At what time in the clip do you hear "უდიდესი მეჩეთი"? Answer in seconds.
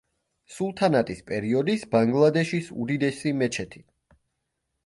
2.85-3.87